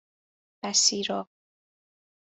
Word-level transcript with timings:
بَصیرا 0.63 1.27